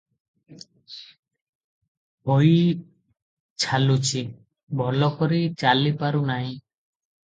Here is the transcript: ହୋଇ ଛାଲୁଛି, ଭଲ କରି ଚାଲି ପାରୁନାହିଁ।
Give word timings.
ହୋଇ 2.31 2.57
ଛାଲୁଛି, 3.67 4.27
ଭଲ 4.83 5.15
କରି 5.25 5.47
ଚାଲି 5.65 5.99
ପାରୁନାହିଁ। 6.05 6.57